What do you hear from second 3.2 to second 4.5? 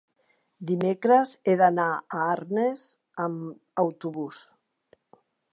amb autobús.